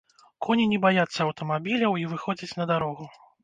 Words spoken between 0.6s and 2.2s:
не баяцца аўтамабіляў і